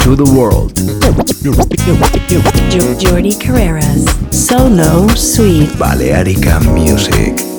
[0.01, 0.73] to the world.
[2.99, 4.05] Jordi Carreras.
[4.31, 5.71] Solo Suite.
[5.79, 7.58] Balearica Music.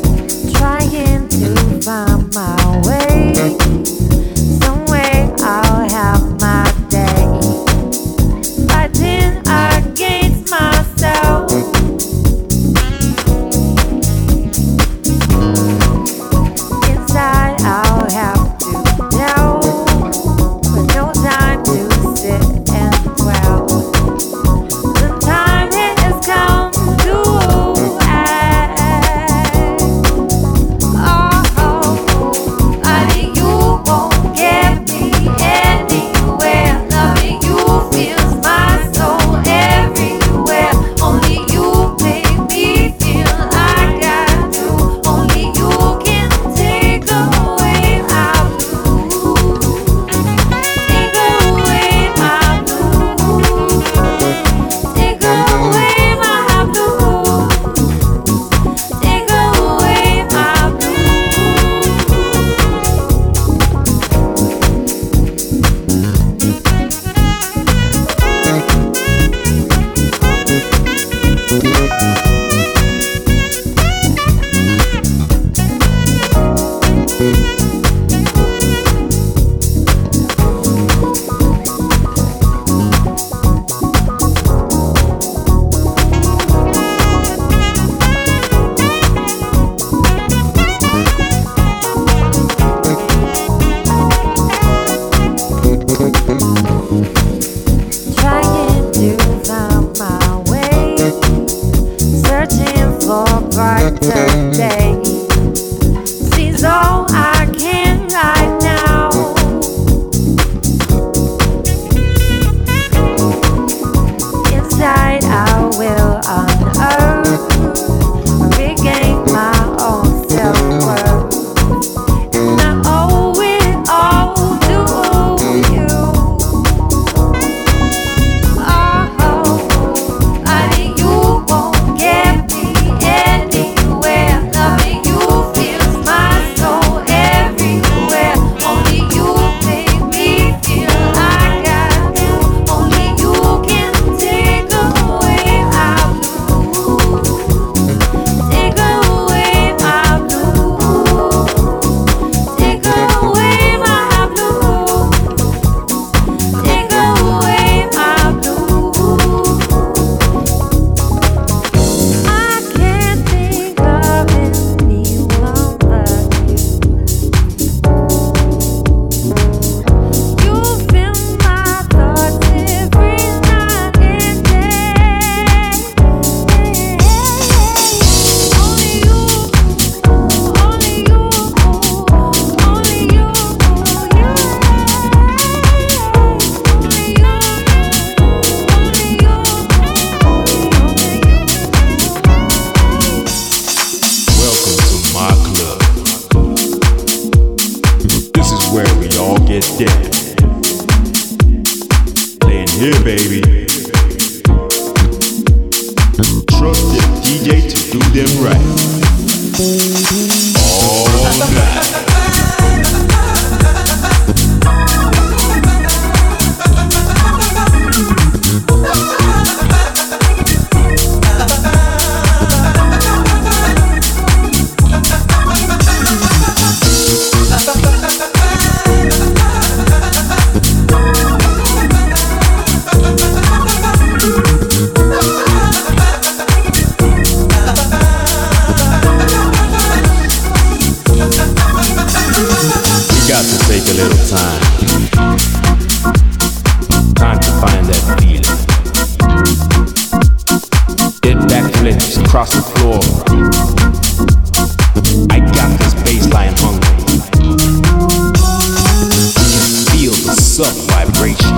[260.67, 261.55] Vibration.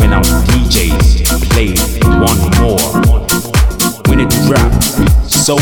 [0.00, 1.74] When our DJs play
[2.18, 2.78] one more.
[4.08, 4.94] When it drops
[5.32, 5.56] so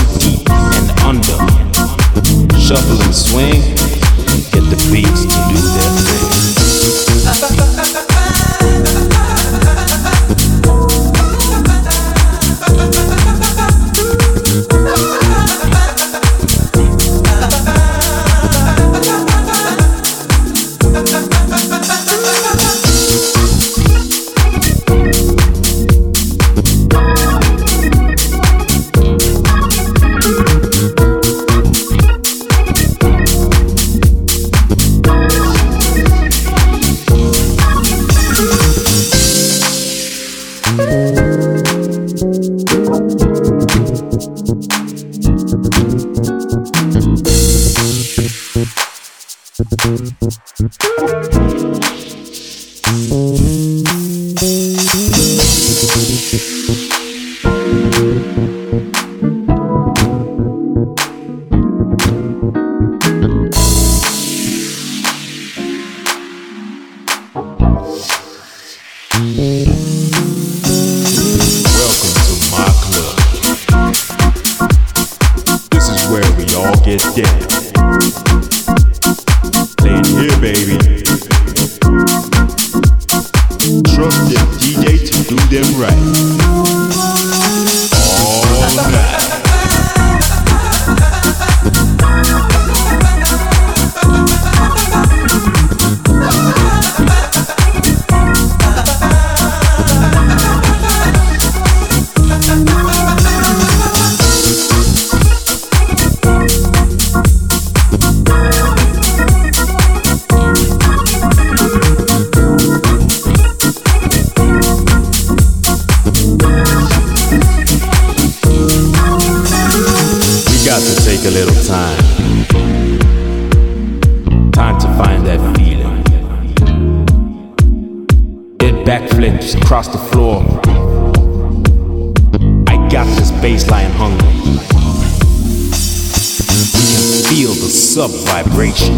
[137.92, 138.94] sub vibration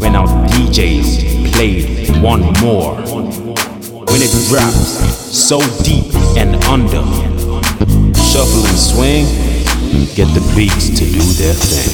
[0.00, 2.94] when our DJs played one more.
[4.08, 4.96] When it drops
[5.36, 7.04] so deep and under.
[8.16, 9.26] Shuffle and swing,
[10.14, 11.92] get the beats to do their thing.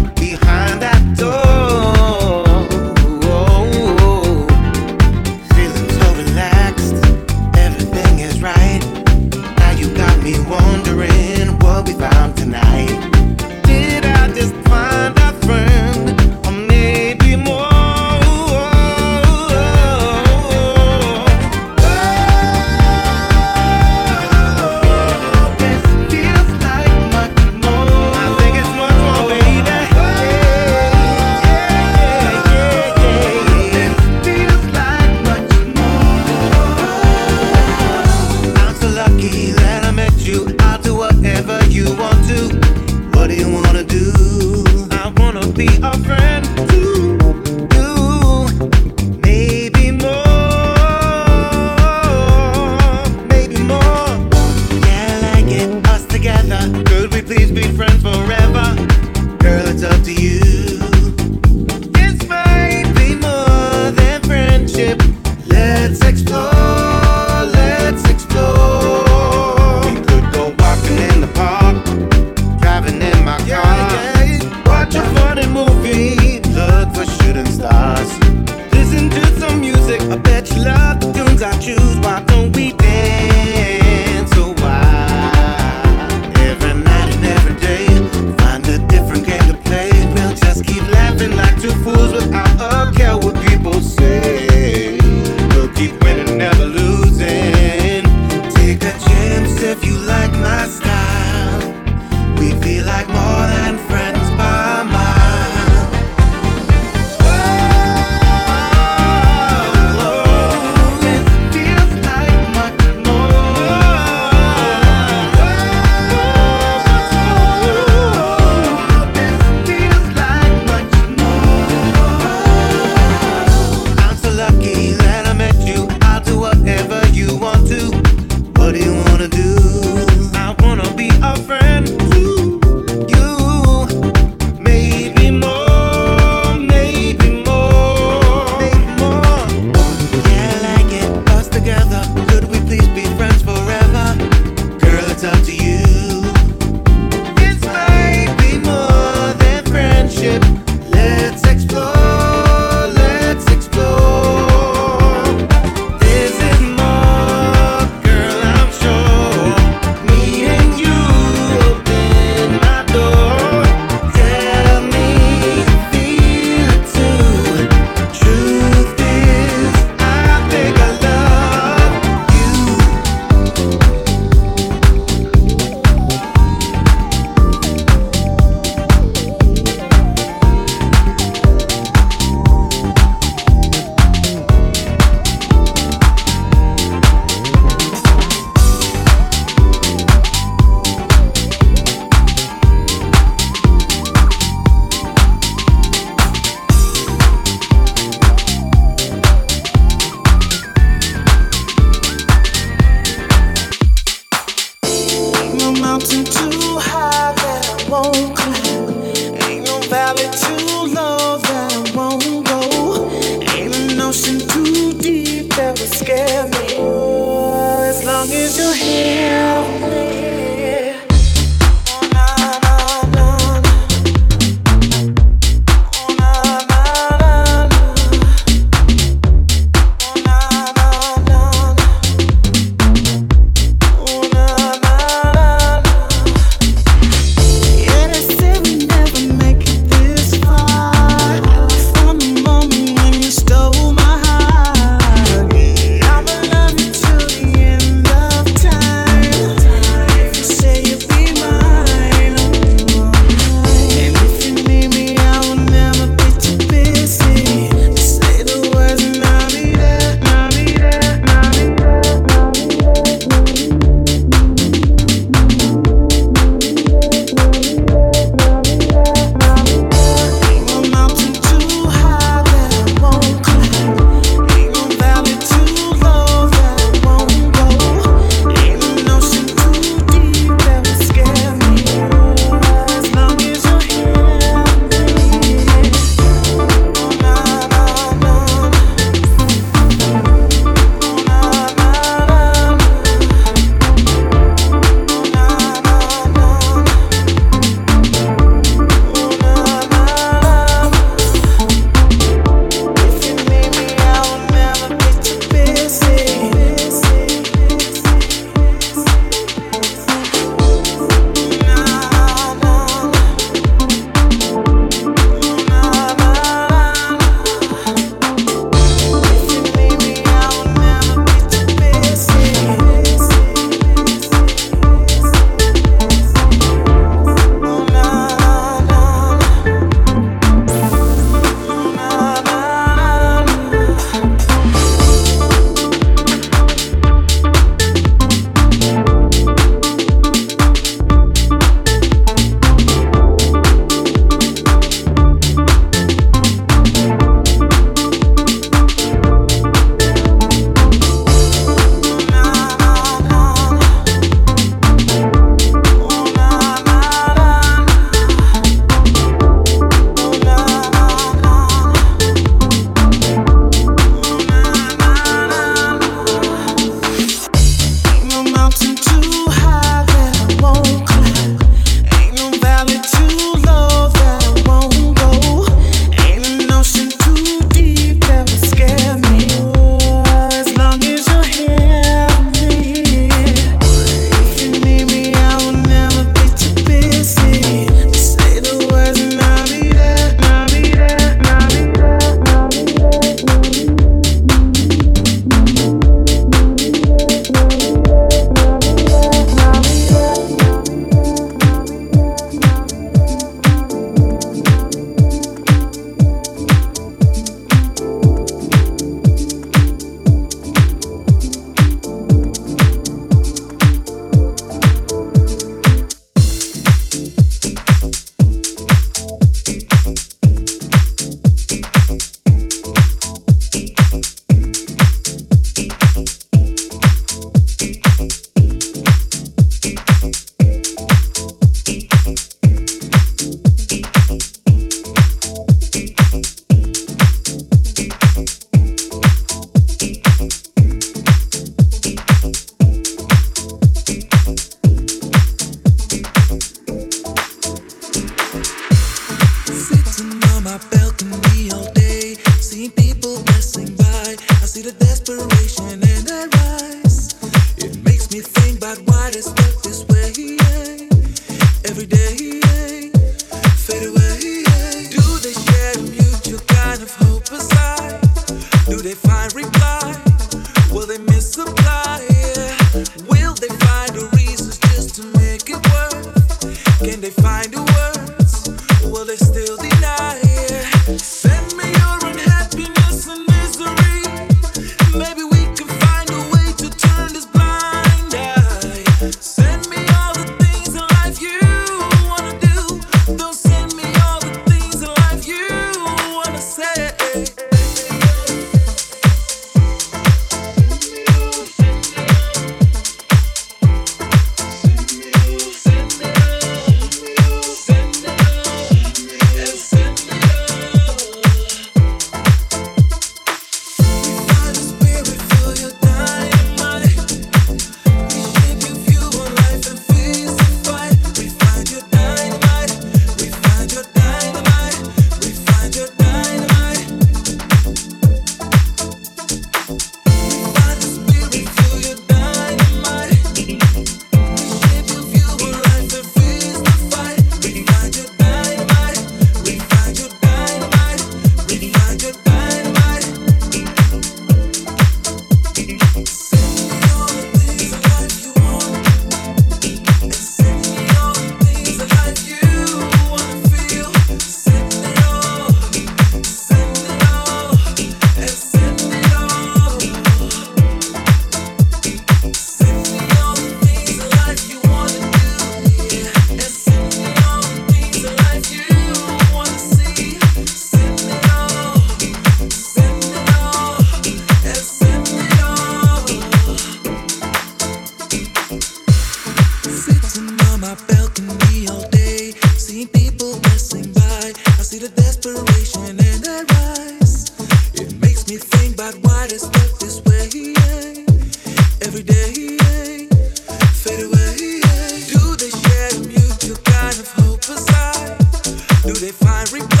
[599.03, 600.00] do they find regret?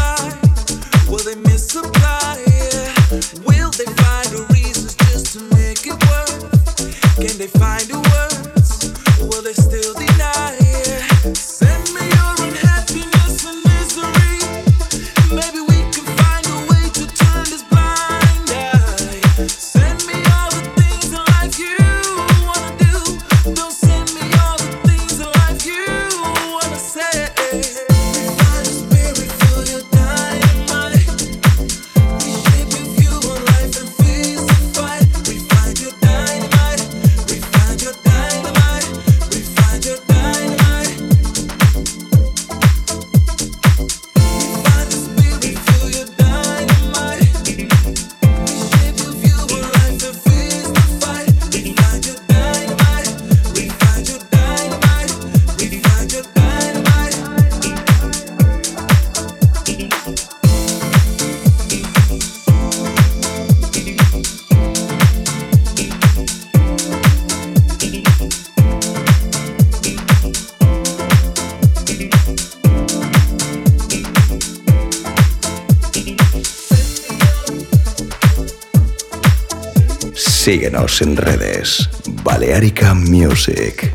[80.61, 81.89] Síguenos en redes.
[82.23, 83.91] Balearica Music.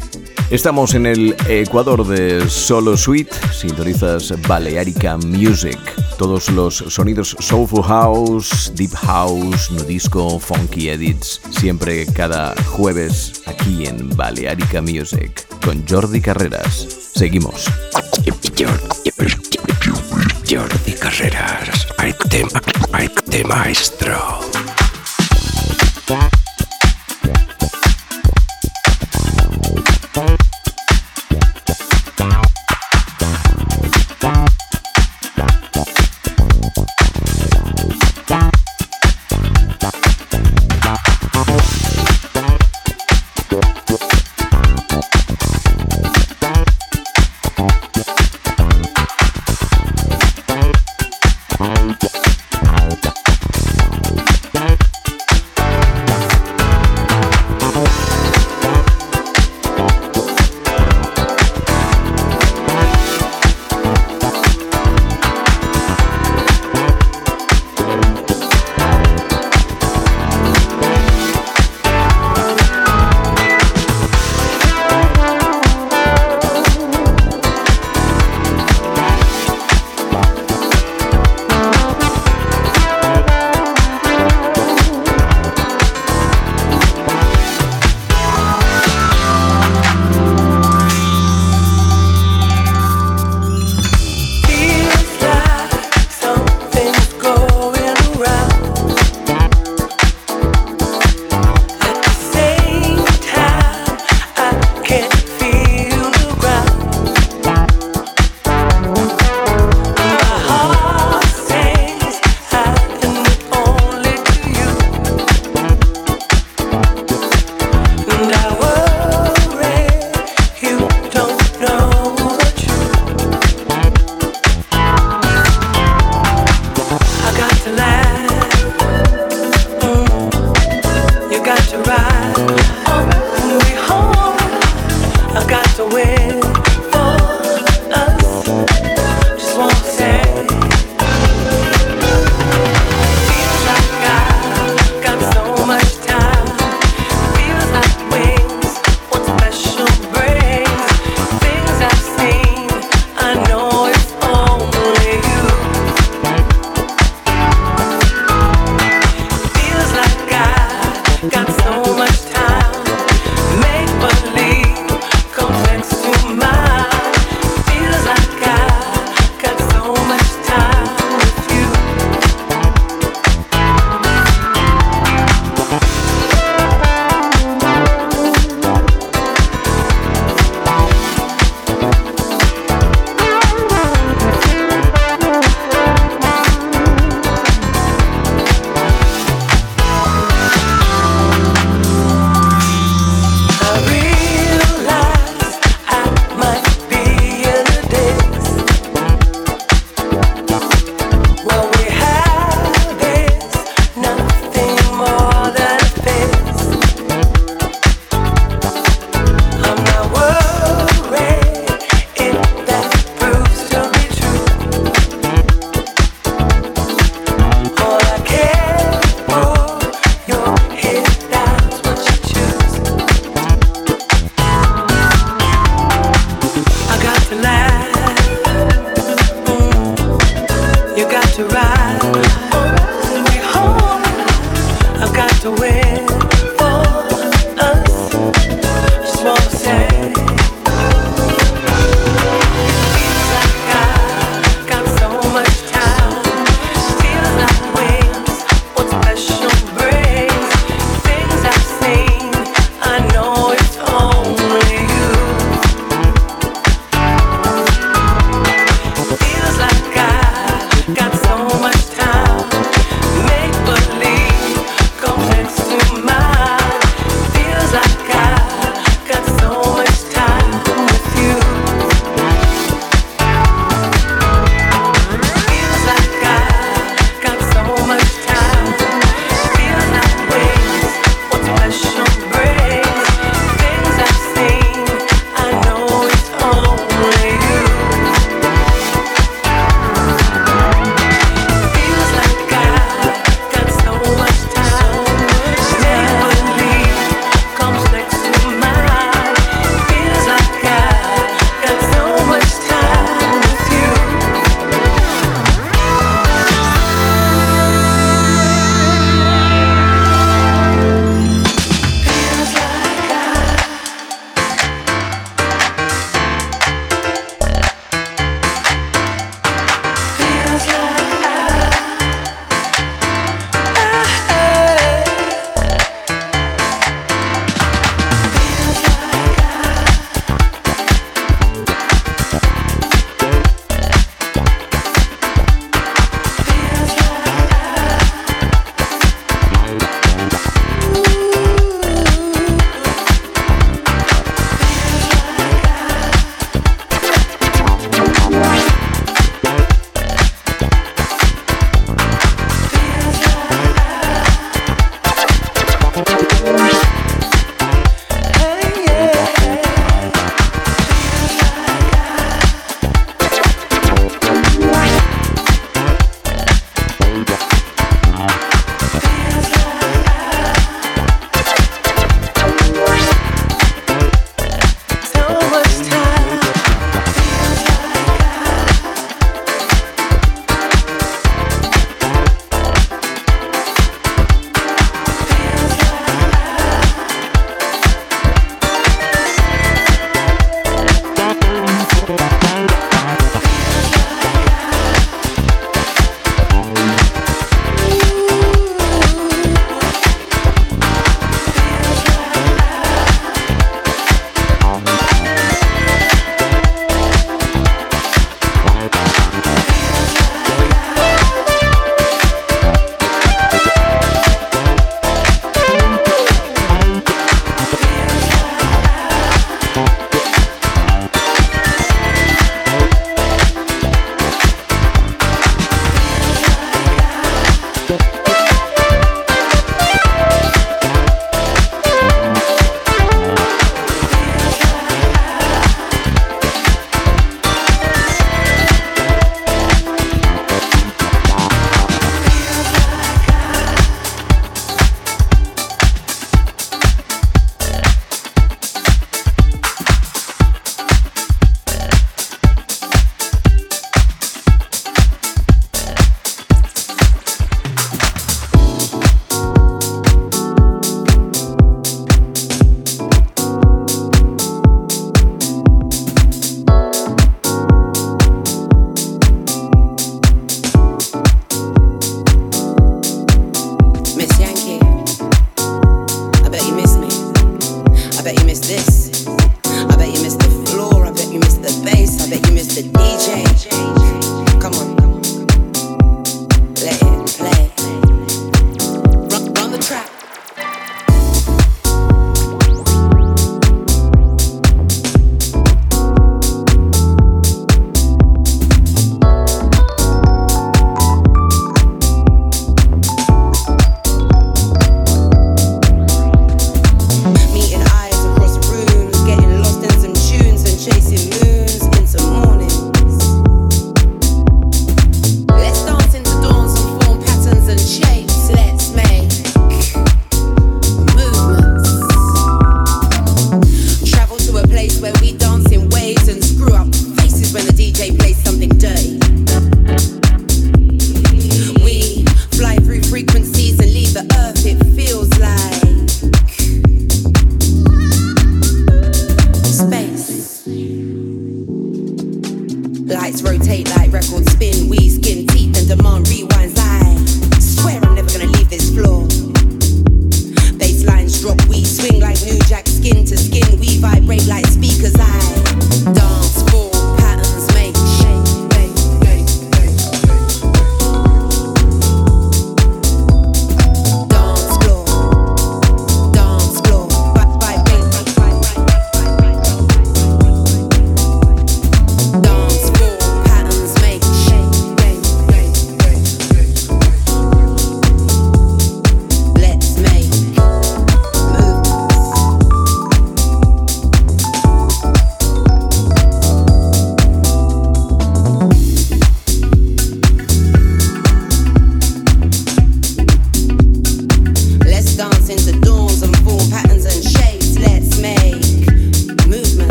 [0.50, 5.78] Estamos en el Ecuador de Solo Suite, sintonizas Balearica Music.
[6.18, 14.08] Todos los sonidos Soulful House, Deep House, Nudisco, Funky Edits, siempre cada jueves aquí en
[14.16, 16.84] Balearica Music con Jordi Carreras.
[17.14, 17.70] Seguimos.
[20.48, 21.86] Jordi Carreras,
[23.44, 23.76] maestro.
[23.76, 23.95] Got so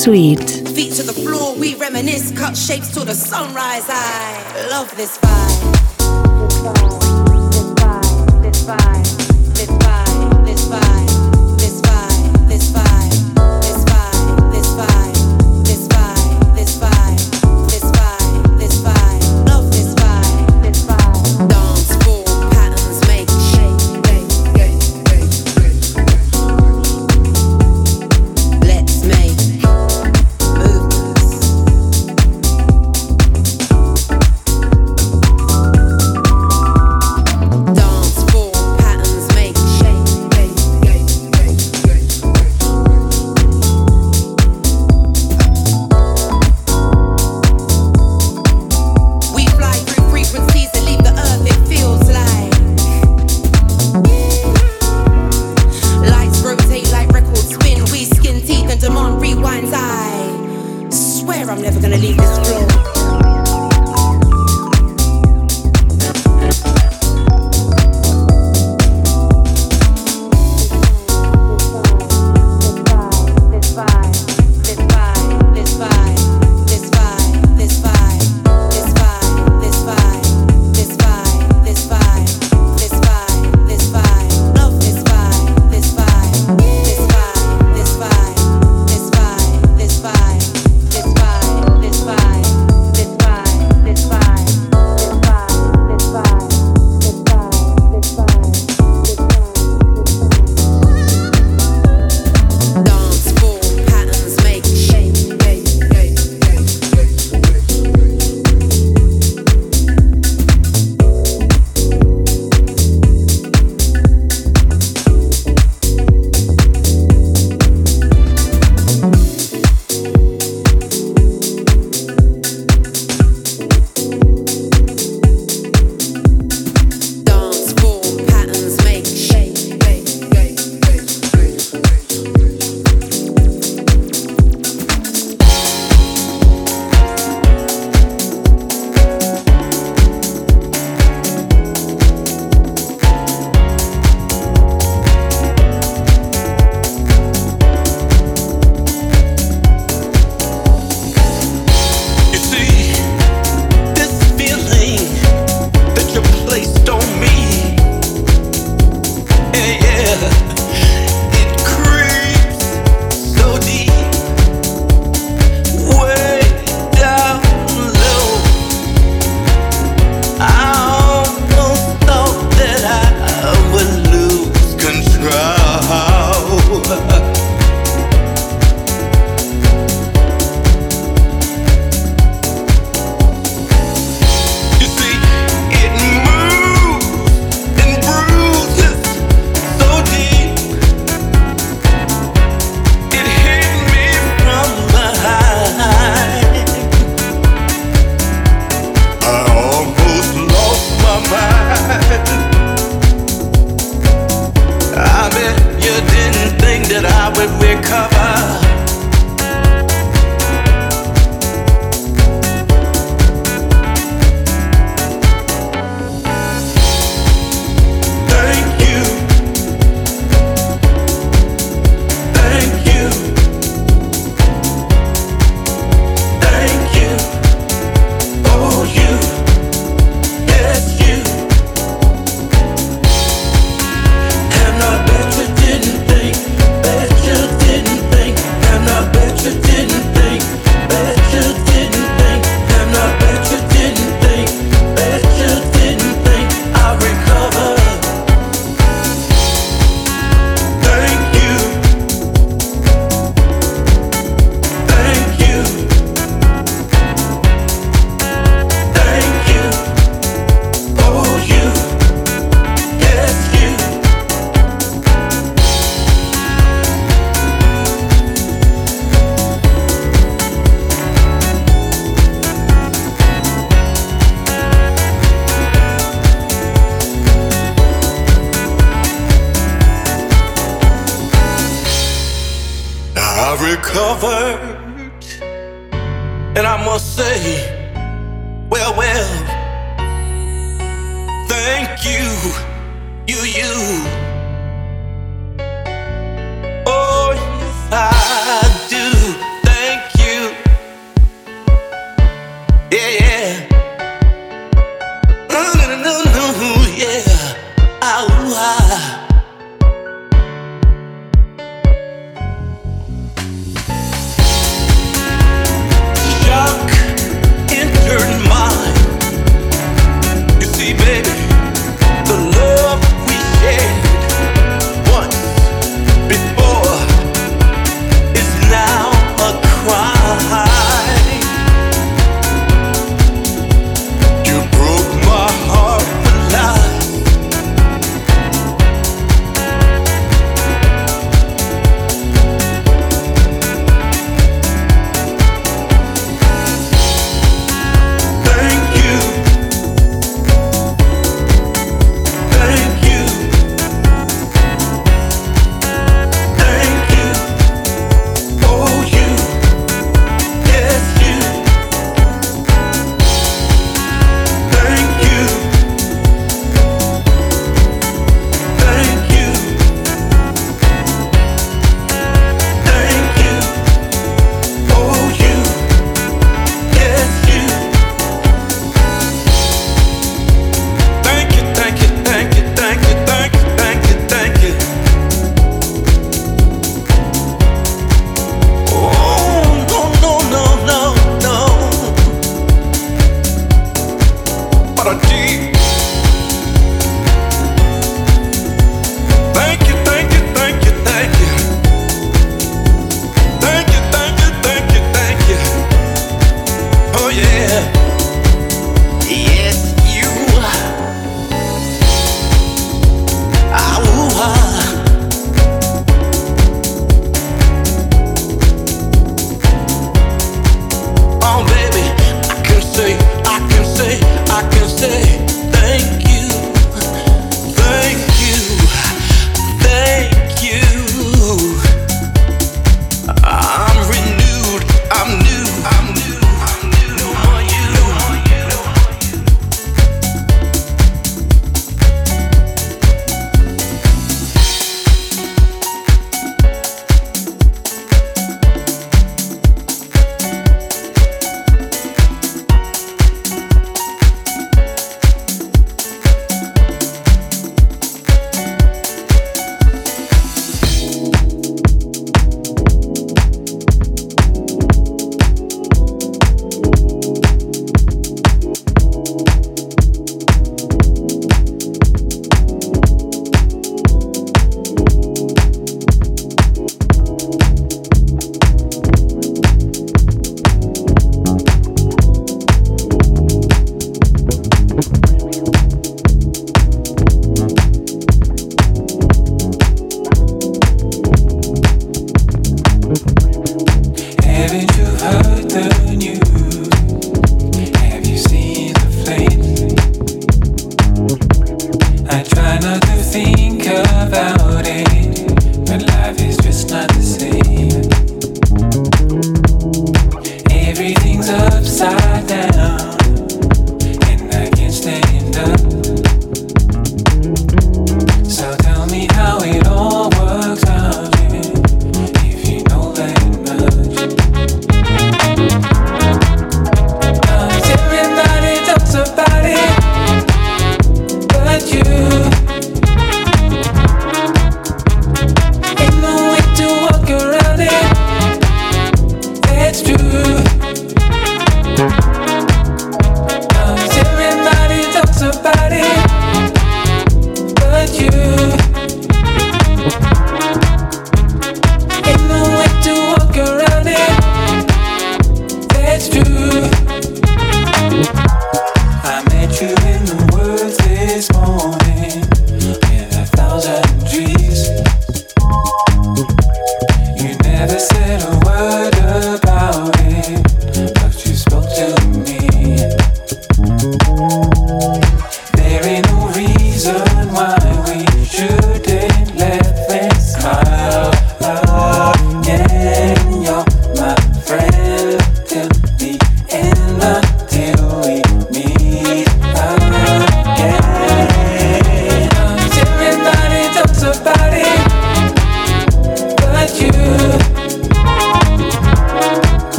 [0.00, 0.66] Suite.
[0.74, 3.84] Feet to the floor, we reminisce, cut shapes till the sunrise.
[3.86, 5.19] I love this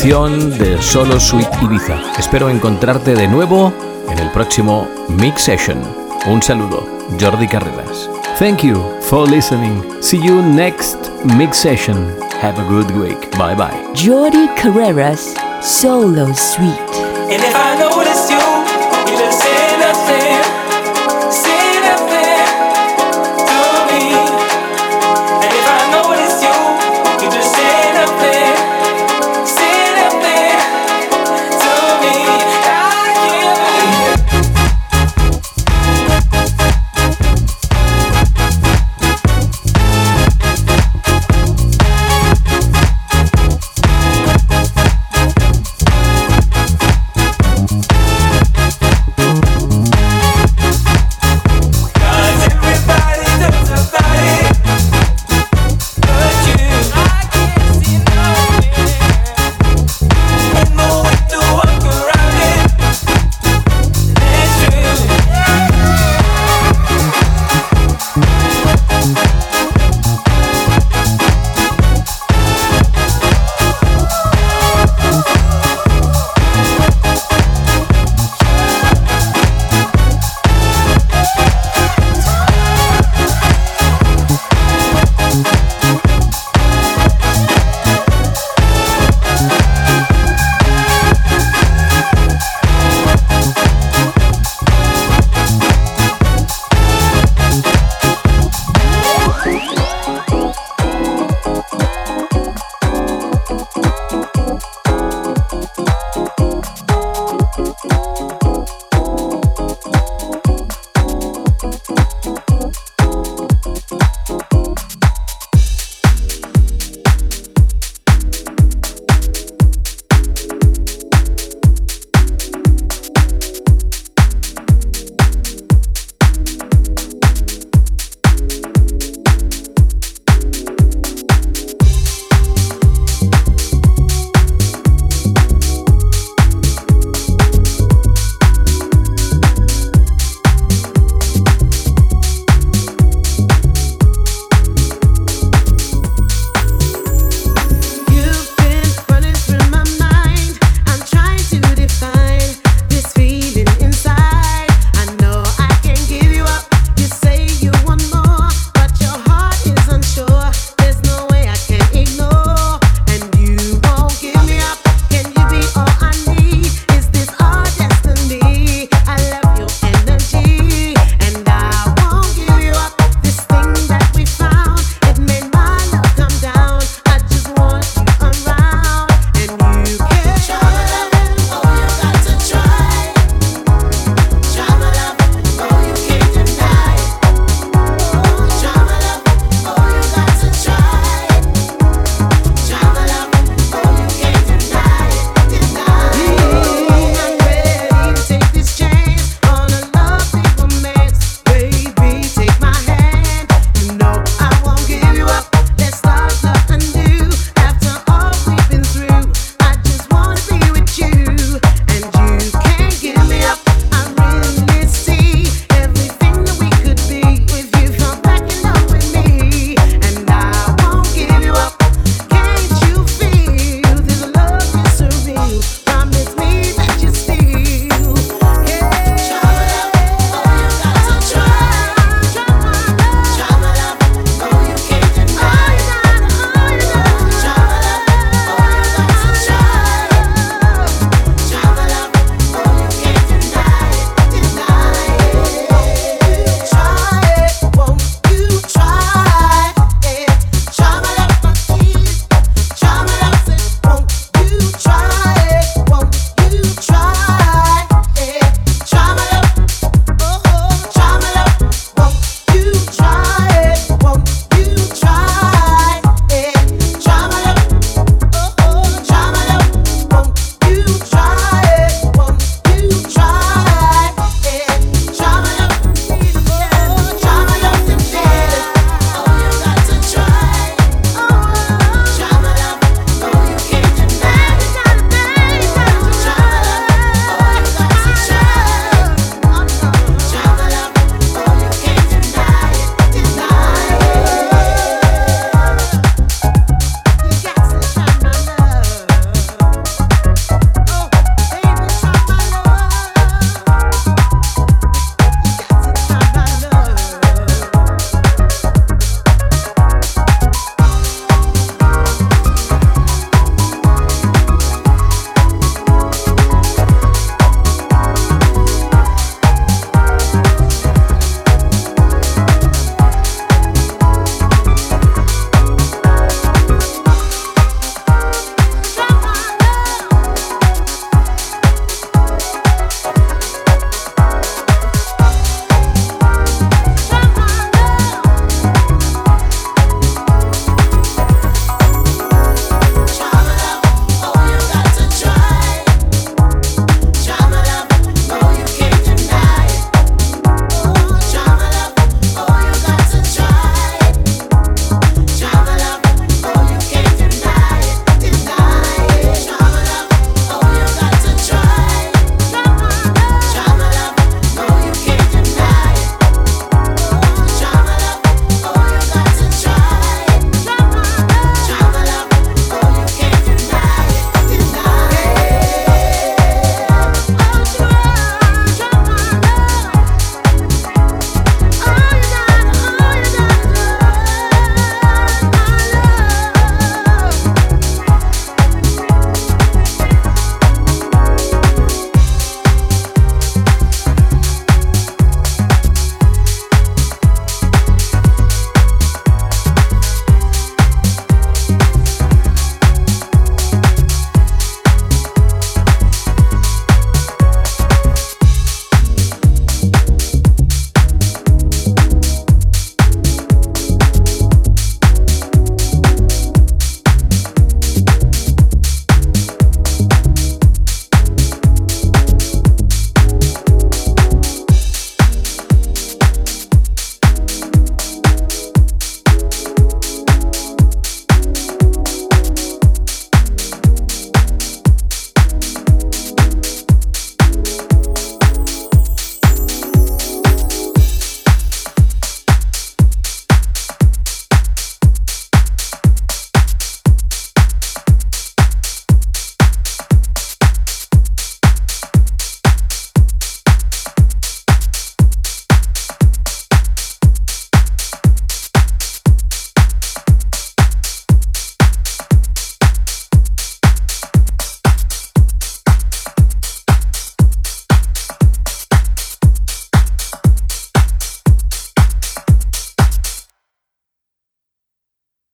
[0.00, 2.00] edición de Solo Sweet Ibiza.
[2.18, 3.70] Espero encontrarte de nuevo
[4.08, 5.78] en el próximo Mix Session.
[6.26, 6.86] Un saludo,
[7.20, 8.08] Jordi Carreras.
[8.38, 9.82] Thank you for listening.
[10.00, 10.96] See you next
[11.36, 12.16] Mix Session.
[12.40, 13.30] Have a good week.
[13.36, 13.76] Bye bye.
[13.92, 16.80] Jordi Carreras, Solo Suite.